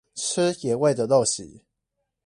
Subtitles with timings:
[0.15, 1.61] 吃野味的陋習